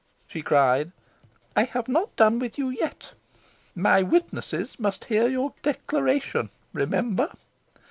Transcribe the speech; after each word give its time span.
she 0.25 0.41
cried, 0.41 0.93
"I 1.55 1.65
have 1.65 1.87
not 1.87 2.15
done 2.15 2.39
with 2.39 2.57
you 2.57 2.69
yet! 2.69 3.13
My 3.75 4.01
witnesses 4.01 4.79
must 4.79 5.05
hear 5.05 5.27
your 5.27 5.53
declaration. 5.61 6.49
Remember!" 6.73 7.29